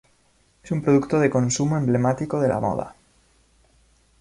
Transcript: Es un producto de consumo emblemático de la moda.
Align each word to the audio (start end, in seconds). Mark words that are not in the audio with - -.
Es 0.63 0.71
un 0.71 0.81
producto 0.81 1.19
de 1.19 1.29
consumo 1.29 1.77
emblemático 1.77 2.39
de 2.41 2.47
la 2.47 2.59
moda. 2.59 2.95